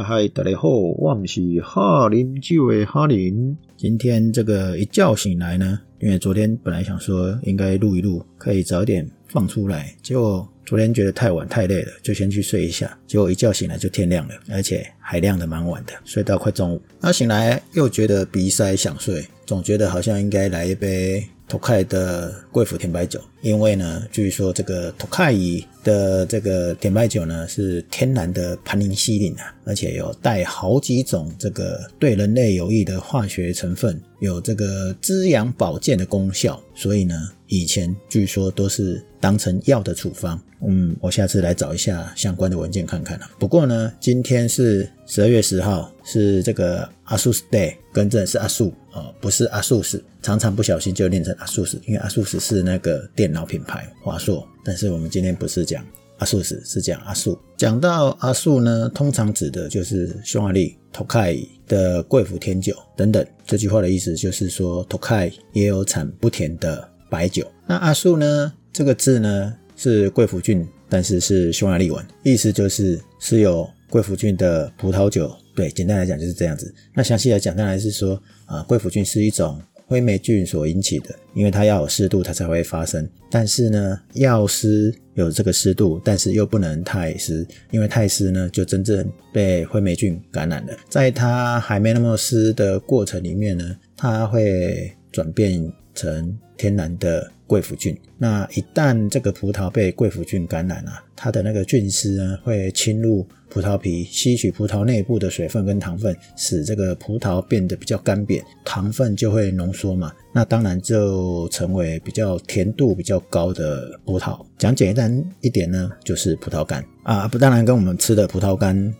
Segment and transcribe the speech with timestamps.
[0.00, 3.56] 嗨，大家好，我们是哈林酒的哈林。
[3.76, 12.96] 今天这个一觉醒来呢，因为昨天本来想说应该录一录，可以早点放出来，结果昨天觉得太晚太累了，就先去睡一下。
[13.08, 16.80] 结果一觉醒来就天亮了，而且还亮的蛮晚的，睡到快中午。
[17.00, 21.24] 那醒来又觉得鼻塞想睡，总觉得好像应该来一杯。
[21.48, 40.40] T o k a i 的贵腐甜白酒，因为呢，据说这个 t o k a i 的这个甜白酒呢是天然的盘尼西林啊，而且有带好几种这个对人类有益的化学成分，有这个滋养保健的功效，所以呢，以前据说都是当成药的处方。
[40.66, 43.30] 嗯，我下次来找一下相关的文件看看啊。
[43.38, 48.72] 不过呢，今天是十二月十号，是这个阿素 day，更正是阿素。
[48.92, 54.44] 哦，不是阿素斯，常常不小心就念成阿素斯，因为阿素斯是那个电脑品牌华硕。
[54.64, 55.86] 但是我们今天不是讲
[56.18, 57.38] 阿素斯，是讲阿素。
[57.56, 63.24] 讲到阿素呢，通常指的就是匈牙利 Tokai 的贵腐甜酒等等。
[63.46, 67.46] 这句话的意思就是说，Tokai 也有产不甜的白酒。
[67.66, 75.30] 那阿素呢，这个字呢是贵腐菌，但是是匈牙利文，意思就是是有贵腐菌的葡萄酒。
[75.54, 76.72] 对，简单来讲就是这样子。
[76.94, 83.08] 那详细来讲，当然是说，啊，贵腐菌是一种灰霉菌所引起的，因为它要有湿度，它才会发生。
[83.28, 90.72] 但是呢，要湿有这个湿度，但是又不能太湿，因为太湿呢，就真正被灰霉菌感染了。
[90.88, 97.30] 在它还没那么湿的过程里面呢，它会转变成天然的。
[97.48, 114.44] 贵腐菌，那一旦这个葡萄被贵腐菌感染了，它的那个菌丝呢会侵入葡萄皮，吸取葡萄内部的水分跟糖分，使这个葡萄变得比较干瘪，糖分就会浓缩嘛，那当然就成为比较甜度比较高的葡萄。
[114.58, 118.94] 讲简单一点呢，就是葡萄干啊，不当然跟我们吃的葡萄干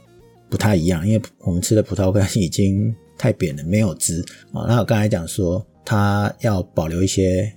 [0.49, 4.65] 不太一样，因为我们吃的葡萄干已经太扁了，没有汁啊。
[4.67, 7.51] 那我刚才讲说，它要保留一些。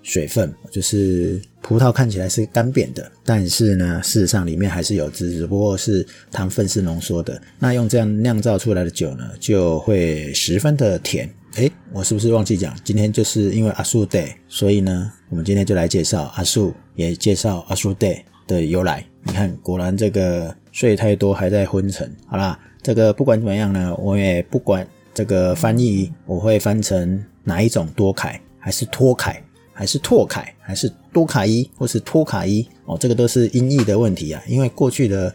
[0.00, 7.38] 水分就是葡萄看起来是干扁的，但是呢，事实上里面还是有汁，只不过是糖分是浓缩的。
[7.58, 11.28] 那用这样酿造出来的酒呢，就会十分的甜。
[11.56, 12.74] 诶，我是不是忘记讲？
[12.84, 19.04] 今天就是因为阿苏 day，所以呢，我们今天就来介绍阿苏，也介绍阿苏 day 的由来。
[19.24, 22.10] 你看，果然这个睡太多还在昏沉。
[22.26, 29.42] 好啦，这个不管怎么样呢，我也不管这个翻译，我会翻成哪一种多凯还是托凯。
[29.78, 34.42] 还是拓凯，还是多卡伊，或是托卡伊哦，这个都是音译的问题啊。
[34.48, 35.32] 因为过去的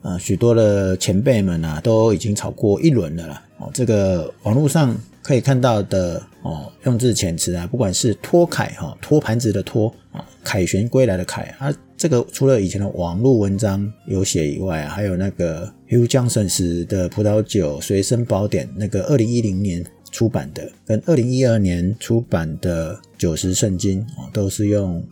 [0.00, 3.42] 呃许多的前辈们啊，都已经炒过一轮的了。
[3.58, 19.84] 哦，这个网络上可以看到的哦，用字遣词啊，不管是托凯哈，托盘子的托啊，凯旋归来的凯啊，这个除了以前的网络文章有写以外啊，还有那个 Hugh Johnson 的葡萄酒随身宝典，那个二零一零年。
[20.14, 25.04] 出版的跟二零一二年出版的九十圣经哦，都是用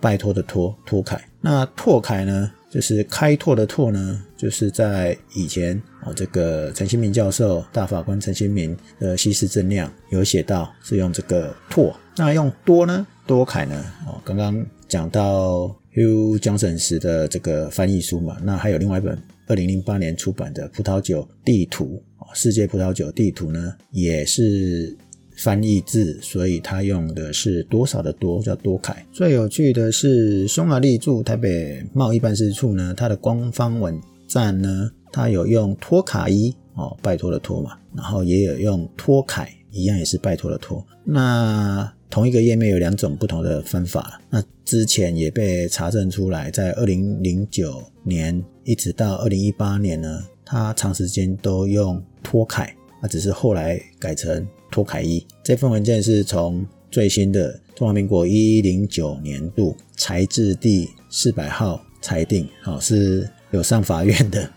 [0.00, 1.22] 拜托的托托凯。
[1.42, 11.94] 那拓凯呢，就是开拓的拓呢，就是在以前哦，这个陈新明教授大法官陈新明的西施正量有写到是用这个拓。
[12.16, 22.02] 那用多呢，多凯呢哦，刚刚讲到 Hugh Johnson 时的这个翻译书嘛，那还有另外一本二零零八年出版的葡萄酒地图。
[22.34, 24.96] 世界葡萄酒地图呢，也是
[25.36, 29.04] 翻译字，所以它用的是多少的多，叫多凯。
[29.12, 40.84] 最有趣的是，匈牙利驻台北贸易办事处呢，它的官方网站呢，它有用托卡伊哦，拜托的托嘛，然后也有用托凯，一样也是拜托的托。
[41.04, 44.20] 那同一个页面有两种不同的分法。
[44.28, 50.22] 那之前也被查证出来，在二零零九年一直到二零一八年呢。
[50.52, 55.24] 他长时间都用托凯，那只是后来改成托凯一。
[55.42, 64.50] 这份文件是从最新的中华民国一零九年度裁制第四百号裁定，好是有上法院的，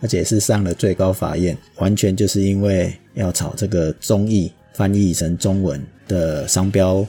[0.00, 7.06] 而且是上了最高法院，完全就是因为要炒这个中译翻译成中文的商标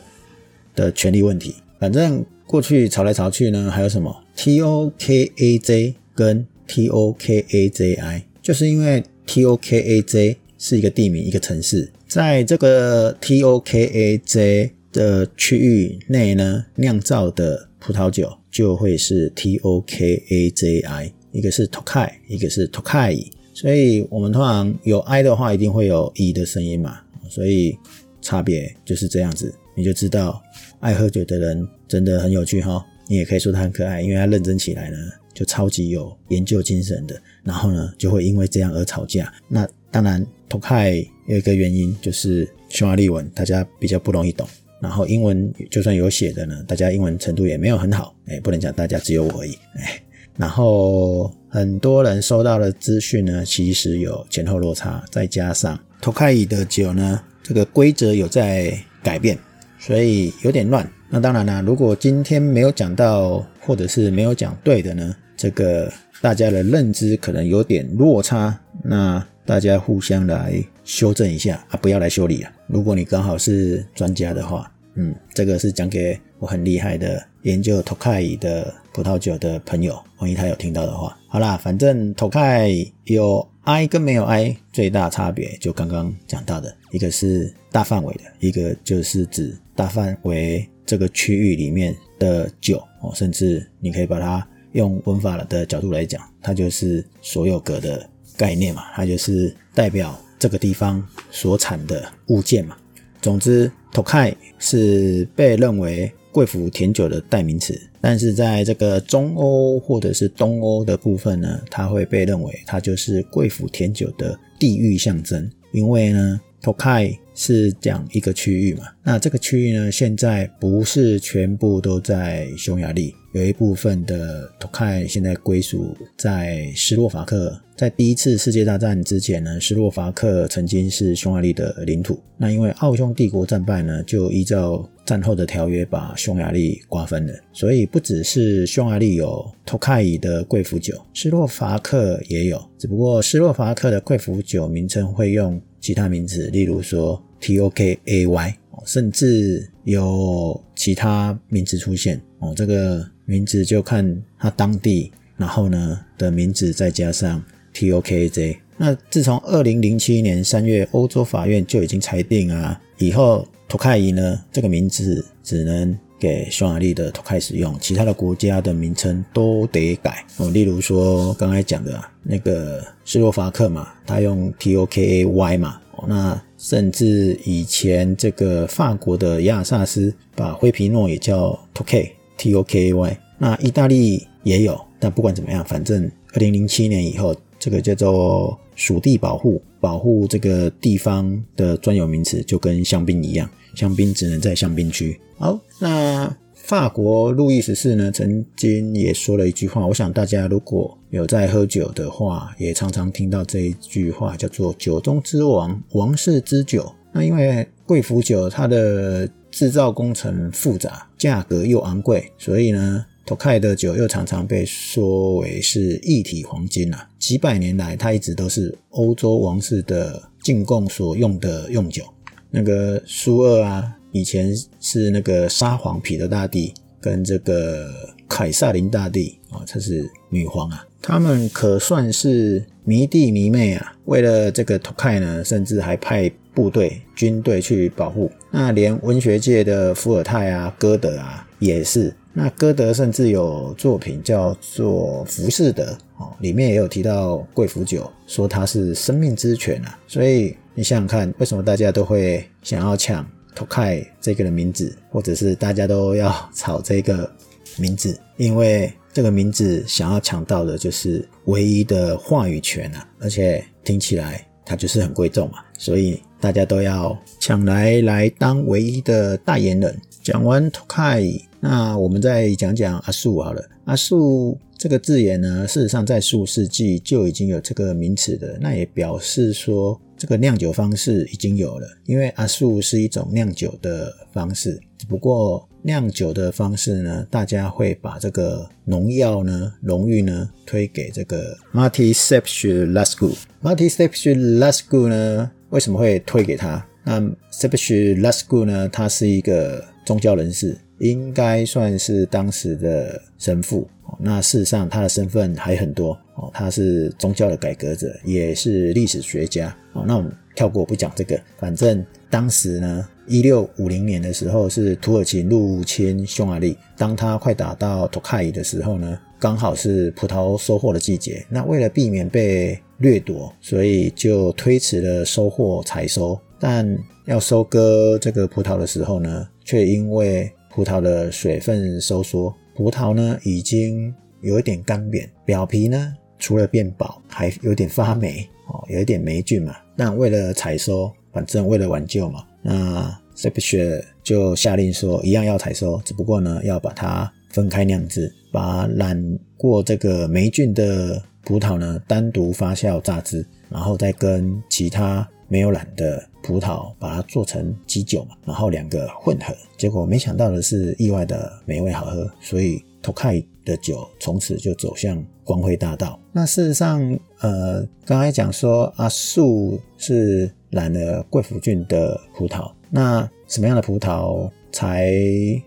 [0.76, 1.56] 的权利问题。
[1.80, 6.48] 反正过去炒来炒去呢，还有什么 T O K A J 跟。
[6.72, 14.18] T O K A J I，就是因为 T O K A J 是一个地名，一个城市，在这个 T O K A
[14.18, 27.00] J 的区域内呢，酿造的葡萄酒就会是 T O K A J I，一个是 Tokai，一个是 Tokai，所以我们通常有 I 的话，一定会有 E 的声音嘛，
[27.30, 27.78] 所以
[28.24, 30.42] 差别就是这样子，你就知道
[30.80, 34.98] 爱喝酒的人真的很有趣哈，你也可以说他很可爱，因为他认真起来呢。
[35.32, 39.32] 就超级有研究精神的，然后呢就会因为这样而吵架。
[39.48, 40.96] 那当然投开
[41.28, 44.48] 有一个原因就是匈牙利文大家比较不容易懂，
[44.82, 50.02] 然后英文就算有写的呢，大家英文程度也没有很好，哎，不能讲大家只有我而已，哎，
[50.38, 59.38] 然后很多人收到的资讯呢，其实有前后落差，再加上 Tokai 的酒呢，这个规则有在改变。
[59.82, 60.86] 所以有点乱。
[61.10, 65.90] 那当然啦，如果今天没有讲到，或者是没有讲对的呢，这个
[66.20, 68.60] 大家的认知可能有点落差。
[68.84, 72.52] 那大家互相来修正一下啊，不要来修理啊。
[72.68, 81.18] 如果你刚好是专家的话，嗯，这个是讲给我很厉害的研究 Tokai 的葡萄酒的朋友，万一他有听到的话。
[81.30, 89.58] 好啦，反正 Tokai 有 I 跟没有 I 最大差别，就刚刚讲到的，一个是大范围的，一个就是指。
[89.74, 102.76] 大范围这个区域里面的酒哦，甚至你可以把它用文法的角度来讲，它就是所有格的概念嘛，它就是代表这个地方所产的物件嘛。
[103.22, 116.40] 总之，Tokai 是被认为贵腐甜酒的代名词，但是在这个中欧或者是东欧的部分呢，它会被认为它就是贵腐甜酒的地域象征，因为呢。
[116.62, 118.84] Tokai 是讲一个区域嘛？
[119.02, 127.58] 那这个区域呢，现在不是全部都在匈牙利，有一部分的托卡现在归属在斯洛伐克。
[127.78, 132.22] 在第一次世界大战之前呢，斯洛伐克曾经是匈牙利的领土。
[132.36, 137.34] 那因为奥匈帝国战败呢，就依照战后的条约把匈牙利瓜分了。
[137.54, 145.58] 所以不只是匈牙利有托卡伊的贵腐酒，斯洛伐克也有，只不过斯洛伐克的贵腐酒名称会用。
[145.82, 152.54] 其他名字，例如说 T O K A Y，甚至有其他名字出现哦。
[152.56, 157.44] 这个名字就看它当地，然后呢的名字再加上
[157.74, 158.60] T O K A J。
[158.78, 170.50] 那自从二零零七年三月，欧洲法院就已经裁定啊，以后托凯伊呢这个名字只能给匈牙利的托凯使用，其他的国家的名称都得改哦。
[170.52, 173.90] 例如说刚才讲的那个斯洛伐克嘛。
[174.06, 186.04] 他用 T O K A Y 嘛，那甚至以前这个法国的亚萨斯把灰皮诺也叫 Tokay，T O K A Y 那意大利也有，但不管怎么样，反正
[186.34, 195.18] 二零零七年以后，这个叫做属地保护，保护这个地方的专有名词，就跟香槟一样，香槟只能在香槟区。
[195.38, 196.36] 好，那。
[196.62, 206.94] 法国路易十四呢，曾经也说了一句话，我想大家如果有在喝酒的话，也常常听到这一句话，叫做“酒中之王，王室之酒”。
[207.12, 217.10] 那因为贵腐酒它的制造工程复杂，价格又昂贵，所以呢，托凯的酒又常常被说为是一体黄金啊。
[217.18, 222.04] 几百年来，它一直都是欧洲王室的进贡所用的用酒。
[222.52, 223.96] 那个苏二啊。
[224.12, 227.90] 以前是那个沙皇彼得大帝跟这个
[228.28, 233.94] 凯撒琳大帝啊，这是女皇啊，他们可算是迷弟迷妹啊。
[234.06, 238.32] 为了这个托凯呢，甚至还派部队军队去保护。
[238.52, 242.14] 那连文学界的伏尔泰啊、歌德啊也是。
[242.34, 245.84] 那歌德甚至有作品叫做《浮士德》
[246.18, 250.00] 哦，里面也有提到贵腐酒，说它是生命之泉啊。
[250.08, 253.26] 所以你想想看，为什么大家都会想要抢？
[253.56, 257.30] Tokai 这个的名字，或者是大家都要炒这个
[257.78, 270.00] 名字，因为这个名字想要抢到的就是唯一的话语权啊，而且听起来它就是很贵重嘛，所以大家都要抢来来当唯一的代言人。
[270.22, 273.68] 讲完 Tokai，，那我们再讲讲阿素好了。
[273.86, 280.00] 阿素这个字眼呢，事实上在数世纪就已经有这个名词的，那也表示说。
[280.20, 293.34] 这个酿酒方式已经有了，因为阿素是一种酿酒的方式，只不过酿酒的方式呢，大家会把这个农药呢、荣誉呢推给这个 Marty Sepsch Lascu。
[293.64, 296.86] Marty Sepsch Lascu 呢，为什么会推给他？
[297.06, 303.88] 那 Sepsch Lascu 呢，他是一个宗教人士，应该算是当时的神父。
[304.20, 306.50] 那事实上，他的身份还很多哦。
[306.54, 310.04] 他是宗教的改革者，也是历史学家哦。
[310.08, 311.40] 那我们跳过不讲这个。
[311.58, 316.76] 反正当时呢，一六五零年的时候是土耳其入侵匈牙利。
[316.98, 321.46] 当他快打到托卡伊的时候呢，刚好是葡萄收获的季节。
[321.48, 326.38] 那为了避免被掠夺，所以就推迟了收获采收。
[326.60, 332.54] 但要收割这个葡萄的时候呢，却因为葡萄的水分收缩。
[332.76, 339.76] 葡萄呢，已经有一点干瘪，表皮呢除了变薄，还有点发霉哦，有一点霉菌嘛。
[339.96, 343.04] 那为了采收，反正为了挽救嘛，那
[343.36, 349.22] s e p s h e 就下令说，一样要采收，只不过呢要把它分开酿制，把染
[349.58, 366.20] 过这个霉菌的葡萄呢单独发酵榨汁，然后再跟其他没有染的葡萄把它做成基酒嘛，然后两个混合，结果没想到的是意外的美味好喝，所以 Tokai 的酒从此就走向光辉大道。
[366.32, 367.02] 那事实上，
[367.40, 375.12] 呃，刚才讲说阿树是染了贵腐菌的葡萄，那什么样的葡萄才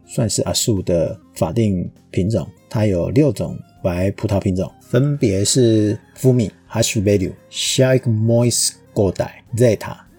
[0.07, 2.47] 算是阿树的法定品种？
[2.71, 8.73] 它有六种白葡萄品种，分别是 Fumi、Hash Value、Shake Moist。
[8.95, 9.43] 过代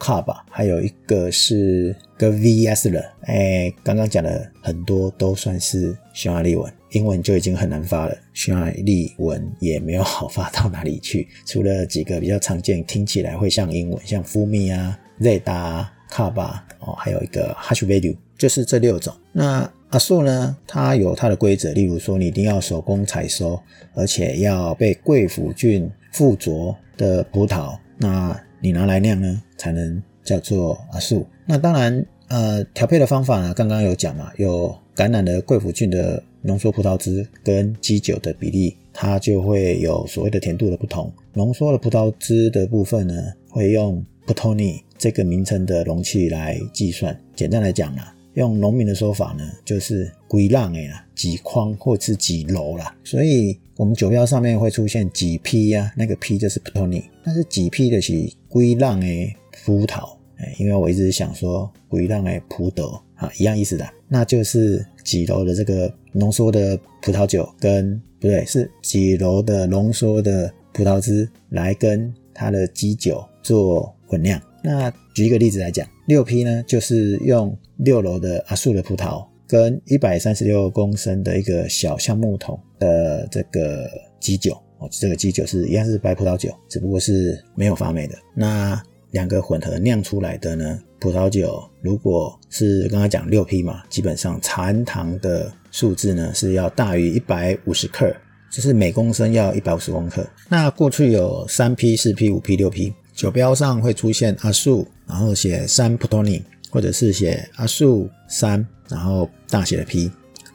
[0.04, 3.04] Zeta、Caba，还有一个是个 VS 的。
[3.22, 8.18] 哎，刚刚讲的很多都算是匈牙利文，英文就已经很难发了。
[8.34, 19.14] 匈牙利文也没有好发到哪里去，除了几个比较常见，听起来会像英文，像 Fumi 啊、Zeta、Caba 哦，还有一个 Hash Value，就是这六种。
[19.32, 23.62] 那阿素呢，它有它的规则，例如说你一定要手工采收，
[23.94, 31.28] 而且要被贵腐菌附着的葡萄，那你拿来酿呢，才能叫做阿素。
[31.46, 41.12] 那当然，呃，调配的方法呢，刚刚有讲嘛，有感染的贵腐菌的浓缩葡萄汁跟基酒的比例，它就会有所谓的甜度的不同。
[41.34, 47.20] 浓缩的葡萄汁的部分呢，会用 Potoni 这个名称的容器来计算。
[47.36, 48.02] 简单来讲呢。
[48.36, 52.96] 用农民的说法呢，就是归浪哎啦，几筐或是几篓啦。
[53.04, 58.14] 所以我们酒标上面会出现几批呀，那个批就是 p t o n i 但是几批的是
[58.50, 59.36] 归浪诶
[59.66, 74.42] 葡萄哎，因为我一直想说归浪诶葡萄啊，一样意思的，那就是几篓的这个浓缩的葡萄酒跟不对，是几篓的浓缩的葡萄汁来跟它的基酒做混酿。
[74.64, 83.90] 那举一个例子来讲，六批呢，就是用六楼的阿树的葡萄跟一百三十六公升的一个小橡木桶的这个
[84.22, 88.16] 基酒哦，这个基酒是一样是白葡萄酒，只不过是没有发霉的。
[88.34, 98.16] 那两个混合酿出来的呢，葡萄酒如果是刚刚讲六批嘛，基本上残糖的数字呢是要大于一百五十克，
[98.50, 100.26] 就是每公升要一百五十公克。
[100.48, 102.94] 那过去有三批、四批、五批、六批。
[103.14, 110.12] 酒标上会出现阿素，然后写三 p 托尼，或者是写阿素三，然后大写的 P，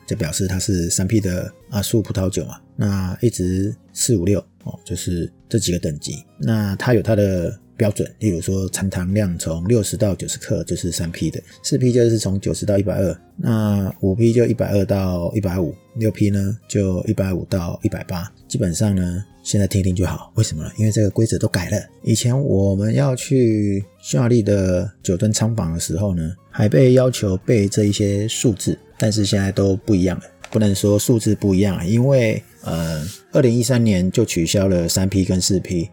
[0.07, 2.61] 就表示它是三 P 的阿素葡萄酒嘛。
[2.77, 6.25] 那一直四五六哦，就是这几个等级。
[6.38, 7.59] 那它有它的。
[7.79, 18.29] 标准，例如说残糖量从六十到九十克就是三 P 的，四 P 就是从九十到一百二，那五 P 就一百二到一百五，六 P 呢就一百五到一百八。
[18.49, 20.31] 基本上呢，现在听听就好。
[20.35, 20.71] 为什么呢？
[20.76, 21.83] 因为这个规则都改了。
[22.02, 30.25] 以前我们要去匈牙利的酒樽仓房的时候呢，还被要求背这一些数字，但是现在都不一样了。
[30.50, 33.02] 不能说数字不一样，因为呃，
[33.33, 35.88] 二零一三年就取消了三 P 跟四 P。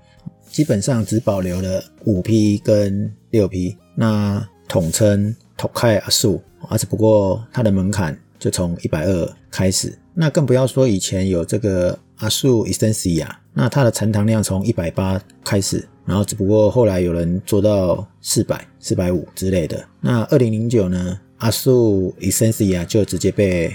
[0.51, 19.83] 基本上只保留了五批跟六批，那统称 Tokai 阿素，而只不过它的门槛就从一百二开始，那更不要说以前有这个阿素 Essencia，那它的残糖量从一百八开始，然后只不过后来有人做到四百、四百五之类的。
[20.01, 23.73] 那二零零九呢，阿素 Essencia 就直接被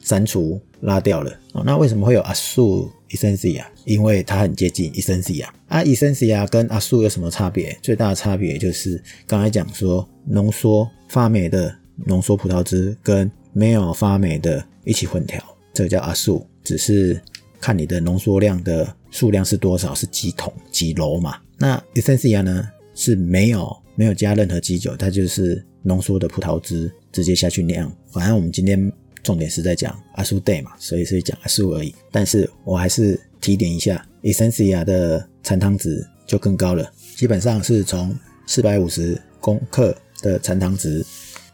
[0.00, 1.62] 删除拉掉了啊。
[1.64, 3.64] 那为什么会有阿素 Essencia？
[3.84, 7.78] 因为它很接近 Essencia 啊，Essencia 跟阿素有什么差别？
[7.80, 11.72] 最大的差别就是刚才讲说，浓缩发霉的
[12.04, 15.40] 浓缩葡萄汁跟没有发霉的一起混调，
[15.72, 16.44] 这个叫阿素。
[16.64, 17.20] 只是
[17.64, 21.38] 看你的浓缩量的数量是多少，是几桶几楼嘛？
[21.56, 27.90] 那 Essencia 呢是没有没有加任何基酒，它就是浓缩的葡萄汁直接下去酿。
[28.12, 28.92] 反正我们今天
[29.22, 31.94] 重点是在讲阿苏 day 嘛，所以是讲阿苏而已。
[32.12, 33.18] 但是我还是。
[33.40, 41.04] 提点一下，Essencia 的残糖值就更高了，基本上是从四百五十公克的残糖值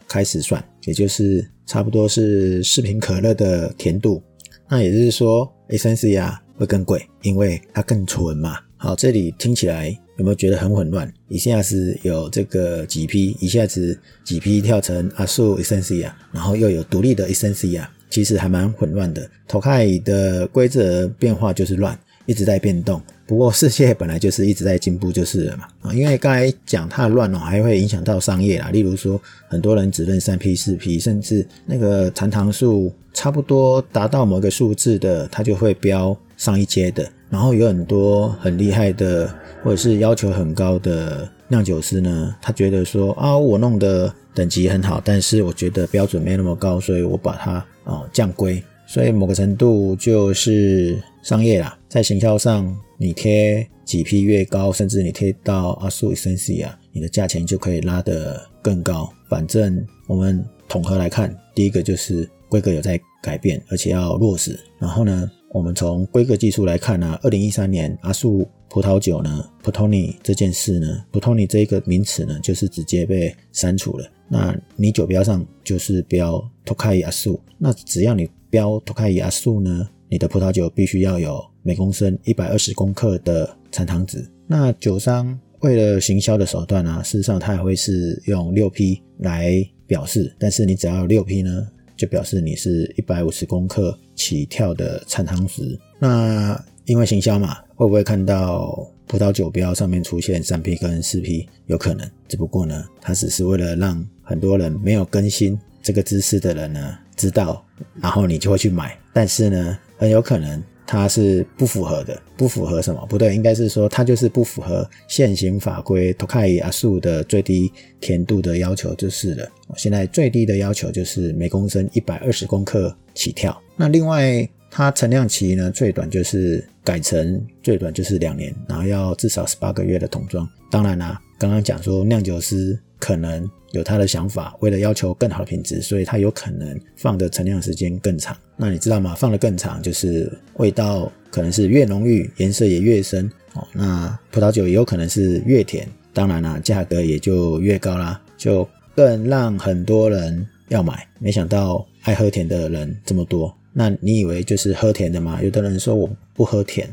[0.07, 4.23] 开始算，也就是差不多是四瓶可乐的甜度。
[4.69, 8.59] 那也就是说，Essencia 会更贵，因为它更纯嘛。
[8.77, 11.11] 好，这里听起来有没有觉得很混乱？
[11.27, 17.87] 一下子有这个几批，一下子几批跳成阿素 Essencia，然后又有独立的 Essencia。
[18.09, 23.01] 其实还蛮混乱的，投开的规则变化就是乱，一直在变动。
[23.25, 28.69] 不过世界本来就是一直在进步就是了嘛啊，因为刚才讲太乱哦，还会影响到商业啦。
[28.71, 37.09] 例如说，很多人只认三 P 四 P，甚至那个残糖数差不多达到某个数字的，它就会标上一阶的。
[37.29, 48.61] 然后有很多很厉害的，或者是要求很高的酿酒师呢，他觉得说啊，我弄的等级很好，但是我觉得标准没那么高，所以我把它哦降规。
[48.91, 59.09] 所以某个程度就是商业啦，在行销上，你贴几批越高，甚至你贴到阿素 essence 啊，你的价钱就可以拉得更高。
[59.29, 64.59] 反正我们统合来看，第一个就是规格有在改变，而且要落实。
[64.77, 74.05] 然后呢，我们从规格技术来看呢，二零一三年阿素葡萄酒呢 p o t o n i 这件事呢 p o t o n i 这一个名词呢，就是直接被删除了。
[74.27, 79.89] 那你酒标上就是标 Tokai 阿素，那只要你标托开伊阿素呢？
[80.09, 84.23] 你的葡萄酒必须要有每公升一百二十公克的残糖值。
[84.45, 91.65] 那酒商为了行销的手段呢，事实上它也会是用六 P 来表示，但是你只要有六 P 呢，
[91.95, 95.79] 就表示你是一百五十公克起跳的残糖值。
[95.97, 101.47] 那因为行销嘛，会不会看到葡萄酒标上面出现三 P 跟四 P？
[101.67, 106.97] 有可能，只不过呢，它只是为了让很多人没有更新这个知识的人呢。
[107.17, 107.63] 知道，
[108.01, 113.05] 然后你就会去买，但是呢，很有可能它是不符合的，不符合什么？
[113.05, 119.47] 不对，应该是说它就是不符合现行法规 Tokai 阿素的最低甜度的要求就是了。
[119.77, 123.55] 现在最低的要求就是每公升一百二十公克起跳。
[123.75, 130.49] 那另外，它陈酿期呢，最短就是改成最短就是两年，然后要至少十八个月的桶装。
[130.71, 133.47] 当然啦，刚刚讲说酿酒师可能。
[133.71, 138.35] 有他的想法，为了要求更好的品质，所以他有可能放的陈酿时间更长。
[138.55, 139.15] 那你知道吗？
[139.15, 143.67] 放的更长，就是味道可能是越浓郁，颜色也越深哦。
[143.73, 151.07] 那葡萄酒也有可能是越甜，当然啦，价格也就越高啦，就更让很多人要买。
[151.19, 155.41] 没想到爱喝甜的人这么多，那你以为就是喝甜的吗？
[155.41, 156.87] 有的人说我不喝甜。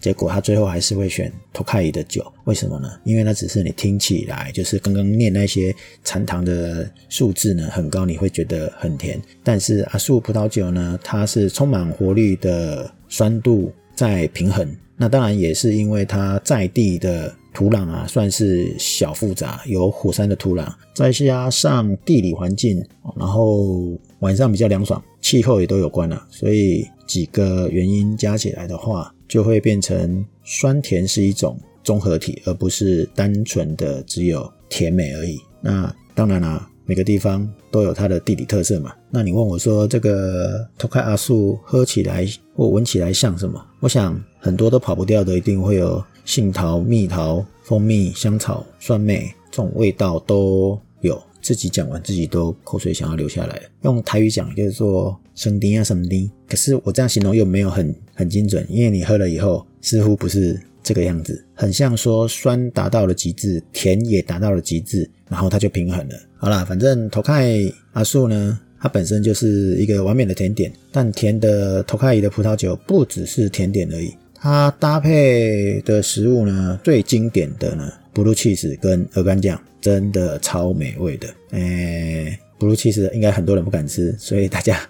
[0.00, 2.88] 结果他最后还是会选托卡伊的酒，为什么呢？
[3.04, 9.20] 因为那只是你听起来就是刚刚念那些残糖的数字呢很高，你会觉得很甜。
[9.42, 14.68] 但是阿素葡萄酒呢，它是充满活力的酸度在平衡。
[14.96, 22.82] 那当然也是因为它在地的土壤啊，算是小复杂，有火山的土壤，再加上地理环境，
[23.16, 29.12] 然后晚上比较凉爽，气候也都有关了，所以几个原因加起来的话。
[29.28, 35.40] 就会变成酸甜是一种综合体，而不是单纯的只有甜美而已。
[35.60, 38.94] 那当然啦，每个地方都有它的地理特色嘛。
[39.10, 43.64] 那你问我说这个托开阿树喝起来或闻起来像什么？
[43.80, 51.20] 我想很多都跑不掉的，一定会有杏桃、蜜桃、蜂蜜、香草、酸梅这种味道都有。
[51.42, 53.62] 自己讲完自己都口水想要流下来。
[53.82, 66.16] 用台语讲就是说生丁啊什么丁，可是我这样形容又没有很很精准，因为你喝了以后似乎不是这个样子，很像说酸达到了极致，甜也达到了极致，然后它就平衡了。
[66.36, 67.60] 好啦，反正头开
[67.92, 79.60] 阿素呢，它本身就是一个完美的甜点，但甜的头开的葡萄酒不只是甜点而已，它搭配的食物呢，最经典的呢，blue cheese 跟鹅肝酱。
[79.78, 84.80] 真的超美味的，诶，不如其实应该很多人不敢吃，所以大家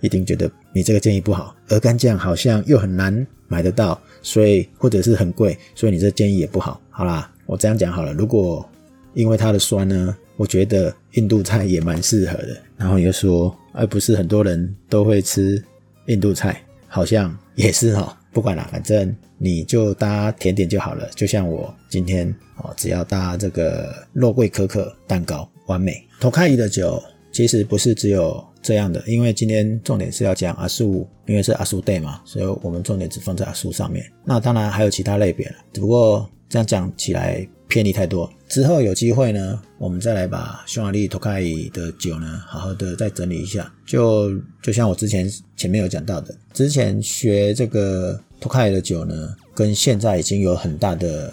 [0.00, 1.54] 一定觉得你这个建议不好。
[1.68, 6.80] 鹅肝酱好像又很难买得到，所以或者是很贵，所以你这建议也不好。
[6.90, 8.12] 好啦，我这样讲好了。
[8.12, 8.68] 如果
[9.14, 12.56] 因为它的酸呢，我觉得印度菜也蛮适合的。
[12.76, 15.62] 然后你就说，而不是很多人都会吃
[16.06, 18.18] 印度菜，好像也是哈。
[18.32, 21.06] 不管了，反正你就搭甜点就好了。
[21.14, 26.02] 就像我今天哦，只要搭这个肉桂可可蛋糕，完美。
[26.18, 34.04] 头开仪的酒其实不是只有这样的，因为今天重点是要讲阿素，因为是阿素 day 嘛，所以我们重点只放在阿素上面。
[34.24, 37.46] 那当然还有其他类别了，只不过这样讲起来。
[37.68, 43.72] 偏离太多，之后有机会呢，我们再来把匈牙利托卡伊的酒呢，好好的再整理一下。
[43.86, 51.32] 就就像我之前前面有讲到的，之前学这个托卡伊的酒呢，跟现在已经有很大的。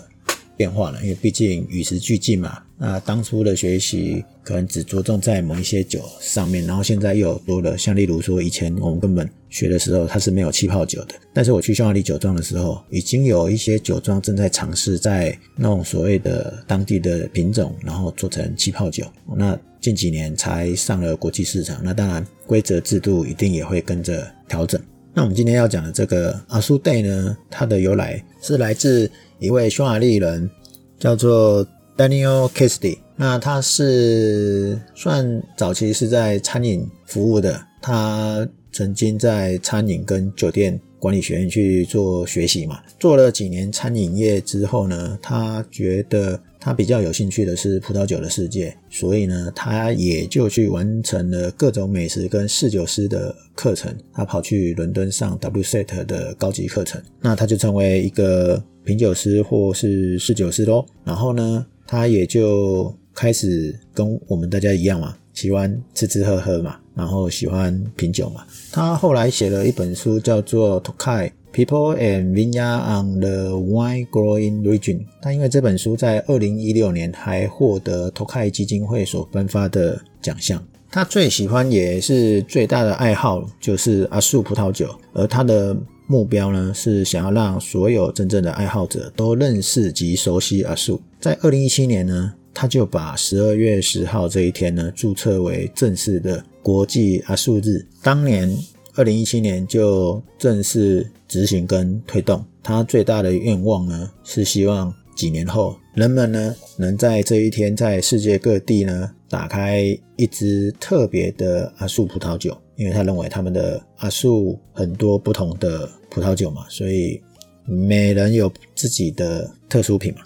[0.60, 2.62] 变化了，因为毕竟与时俱进嘛。
[2.78, 19.06] 那当初的学习可能只着重在某一些酒上面，然后现在又多了，像例如说以前我们根本学的时候它是没有气泡酒的，但是我去匈牙利酒庄的时候，已经有一些酒庄正在尝试在弄所谓的当地的品种，然后做成气泡酒。
[19.38, 24.82] 那近几年才上了国际市场，那当然规则制度一定也会跟着调整。
[25.20, 30.50] 那我们今天要讲的这个阿苏 day 呢，它的由来是来自一位匈牙利人，
[30.98, 33.00] 叫做 Daniel Cassidy。
[33.18, 40.80] 那他是算早期是在餐饮服务的，他曾经在餐饮跟酒店。
[41.00, 53.96] 管理学院去做学习嘛，做了几年餐饮业之后呢，他觉得他比较有兴趣的是葡萄酒的世界，所以呢，他也就去完成了各种美食跟侍酒师的课程。
[54.14, 60.86] 他跑去伦敦上 WSET 的高级课程，那他就成为一个品酒师或是侍酒师喽。
[61.06, 65.16] 然后呢，他也就开始跟我们大家一样嘛。
[65.32, 68.46] 喜欢吃吃喝喝嘛，然后喜欢品酒嘛。
[68.74, 74.98] 他后来写了一本书，叫做《Tokai People and Vineyard on the Wine Growing Region》。
[75.22, 80.64] 他因为这本书在二零一六年还获得 Tokai 基金会所颁发的奖项。
[80.92, 85.76] 他最喜欢也是最大的爱好就是阿树葡萄酒，而他的
[86.08, 91.02] 目标呢是想要让所有真正的爱好者都认识及熟悉阿树。
[91.20, 92.34] 在二零一七年呢。
[92.52, 97.86] 他就把十二月十号这一天呢注册为正式的国际阿树日。
[98.04, 98.54] 当年
[98.96, 102.44] 二零一七年就正式执行跟推动。
[102.62, 117.22] 他最大的愿望呢是希望几年后人们呢能在这一天在世界各地呢打开一支特别的阿树葡萄酒，因为他认为他们的阿树很多不同的葡萄酒嘛，所以
[117.66, 120.22] 每人有自己的特殊品嘛。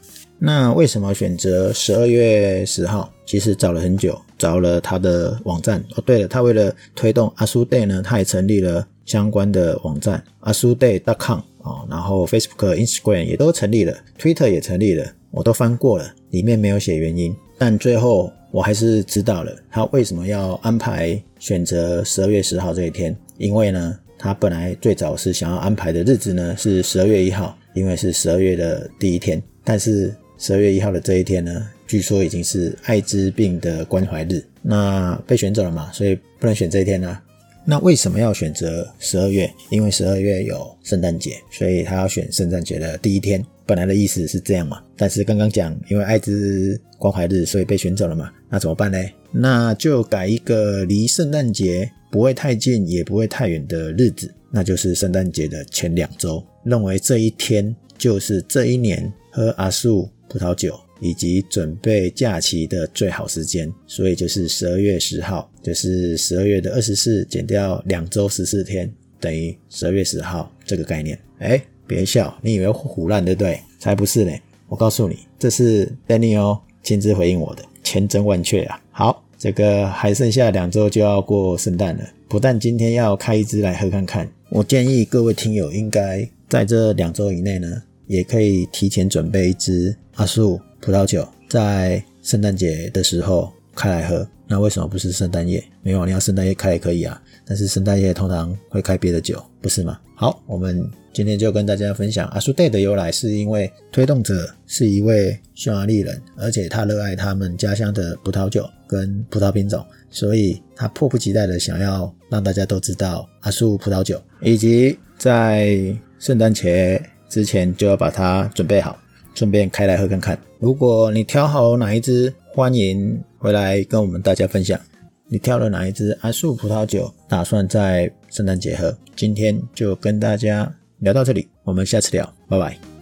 [0.45, 3.09] 那为什么选择十二月十号？
[3.25, 5.81] 其实找了很久，找了他的网站。
[5.95, 11.87] 哦，对了，他为了推动阿苏 day 呢，他也成立了相关的网站，阿苏 day.com 啊。
[11.89, 17.33] 然后 Facebook、Instagram 也都成立了，Twitter 也成立了，我都翻过了，里面没有写原因。
[17.57, 30.13] 但最后我还是知道了他为什么要安排选择十二月十号这一天，因为呢，他本来最早是想要安排的日子呢是十二月一号，因为是十二月的第一天，但是。
[30.43, 37.17] 十二月一号的这一天呢，据说已经是艾滋病的关怀日，那被选走了嘛，所以不能选这一天呢。
[37.63, 39.49] 那为什么要选择十二月？
[39.69, 43.41] 因为十二月有圣诞节，所以他要选圣诞节的第一天。
[43.65, 49.01] 本来的意思是这样嘛，但是刚刚讲因为艾滋关怀日，所以被选走了嘛，那怎么办呢？
[49.31, 60.09] 那就改一个离圣诞节不会太近也不会太远的日子，那就是圣诞节的前两周，认为这一天就是这一年和阿树。
[60.29, 71.19] 葡萄酒以及准备假期的最好时间，所以就是十二月十号，就是十二月的二十四减掉两周十四天，等于十二月十号这个概念。
[71.39, 73.59] 哎，别笑，你以为胡乱对不对？
[73.77, 74.31] 才不是呢！
[74.67, 78.81] 我告诉你，这是 Daniel 亲自回应我的，千真万确啊！
[78.91, 87.83] 好，这个还剩下两周就要过圣诞了，不但今天要开一支来喝看看，我建议各位听友应该在这两周以内呢。
[88.05, 94.27] 也可以提前准备一支阿树葡萄酒，在圣诞节的时候开来喝。
[94.47, 95.63] 那为什么不是圣诞夜？
[95.81, 97.19] 没有，你要圣诞夜开也可以啊。
[97.45, 99.99] 但是圣诞夜通常会开别的酒，不是吗？
[100.15, 117.01] 好，我们今天就跟大家分享阿树 day 的由来，是因为推动者是一位匈牙利人，而且他热爱他们家乡的葡萄酒跟葡萄品种，所以他迫不及待的想要让大家都知道阿树葡萄酒，以及在圣诞节。
[117.29, 118.95] 之前就要把它准备好，
[119.33, 120.37] 顺便开来喝看看。
[120.59, 124.79] 如果你挑好哪一支，欢迎回来跟我们大家分享。
[125.27, 128.95] 你挑了哪一支阿树葡萄酒，打算在圣诞节喝？
[129.15, 132.92] 今天就跟大家聊到这里，我们下次聊，拜拜。